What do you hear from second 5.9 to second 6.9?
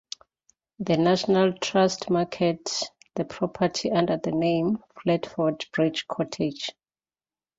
Cottage".